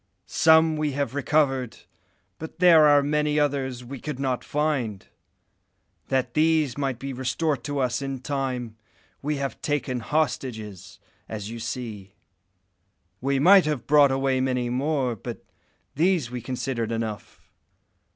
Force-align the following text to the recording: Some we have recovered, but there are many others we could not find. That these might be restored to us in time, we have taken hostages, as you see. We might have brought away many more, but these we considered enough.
Some 0.25 0.77
we 0.77 0.93
have 0.93 1.13
recovered, 1.13 1.77
but 2.39 2.57
there 2.57 2.87
are 2.87 3.03
many 3.03 3.39
others 3.39 3.85
we 3.85 3.99
could 3.99 4.19
not 4.19 4.43
find. 4.43 5.05
That 6.07 6.33
these 6.33 6.75
might 6.75 6.97
be 6.97 7.13
restored 7.13 7.63
to 7.65 7.77
us 7.77 8.01
in 8.01 8.21
time, 8.21 8.77
we 9.21 9.35
have 9.35 9.61
taken 9.61 9.99
hostages, 9.99 10.97
as 11.29 11.51
you 11.51 11.59
see. 11.59 12.15
We 13.21 13.37
might 13.37 13.65
have 13.67 13.85
brought 13.85 14.09
away 14.11 14.41
many 14.41 14.71
more, 14.71 15.15
but 15.15 15.45
these 15.93 16.31
we 16.31 16.41
considered 16.41 16.91
enough. 16.91 17.39